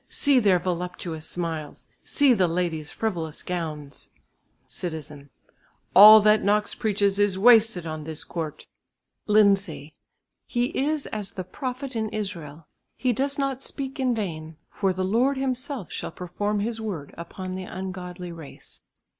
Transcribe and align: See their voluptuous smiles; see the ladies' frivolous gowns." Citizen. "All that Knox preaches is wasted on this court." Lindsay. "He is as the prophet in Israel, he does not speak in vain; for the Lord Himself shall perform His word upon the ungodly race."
See 0.09 0.39
their 0.39 0.57
voluptuous 0.57 1.29
smiles; 1.29 1.87
see 2.03 2.33
the 2.33 2.47
ladies' 2.47 2.89
frivolous 2.89 3.43
gowns." 3.43 4.09
Citizen. 4.67 5.29
"All 5.95 6.21
that 6.21 6.43
Knox 6.43 6.73
preaches 6.73 7.19
is 7.19 7.37
wasted 7.37 7.85
on 7.85 8.03
this 8.03 8.23
court." 8.23 8.65
Lindsay. 9.27 9.93
"He 10.47 10.75
is 10.75 11.05
as 11.05 11.33
the 11.33 11.43
prophet 11.43 11.95
in 11.95 12.09
Israel, 12.09 12.65
he 12.97 13.13
does 13.13 13.37
not 13.37 13.61
speak 13.61 13.99
in 13.99 14.15
vain; 14.15 14.57
for 14.69 14.91
the 14.91 15.05
Lord 15.05 15.37
Himself 15.37 15.91
shall 15.91 16.09
perform 16.11 16.61
His 16.61 16.81
word 16.81 17.13
upon 17.15 17.53
the 17.53 17.65
ungodly 17.65 18.31
race." 18.31 18.81